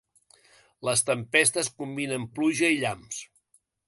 [0.87, 3.21] Les tempestes combinen pluja i llamps.